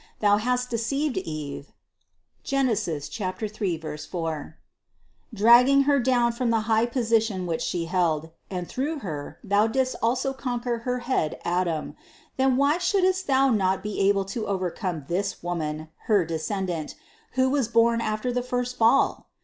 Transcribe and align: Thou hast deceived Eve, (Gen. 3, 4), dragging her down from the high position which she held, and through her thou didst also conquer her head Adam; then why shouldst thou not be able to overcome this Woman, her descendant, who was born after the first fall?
Thou 0.19 0.37
hast 0.37 0.71
deceived 0.71 1.19
Eve, 1.19 1.71
(Gen. 2.43 2.75
3, 2.75 3.97
4), 4.09 4.57
dragging 5.31 5.81
her 5.83 5.99
down 5.99 6.31
from 6.31 6.49
the 6.49 6.61
high 6.61 6.87
position 6.87 7.45
which 7.45 7.61
she 7.61 7.85
held, 7.85 8.31
and 8.49 8.67
through 8.67 8.97
her 9.05 9.37
thou 9.43 9.67
didst 9.67 9.95
also 10.01 10.33
conquer 10.33 10.79
her 10.79 11.01
head 11.05 11.39
Adam; 11.45 11.95
then 12.37 12.57
why 12.57 12.79
shouldst 12.79 13.27
thou 13.27 13.51
not 13.51 13.83
be 13.83 13.99
able 14.01 14.25
to 14.25 14.47
overcome 14.47 15.05
this 15.07 15.43
Woman, 15.43 15.89
her 16.07 16.25
descendant, 16.25 16.95
who 17.33 17.47
was 17.51 17.67
born 17.67 18.01
after 18.01 18.33
the 18.33 18.41
first 18.41 18.77
fall? 18.77 19.27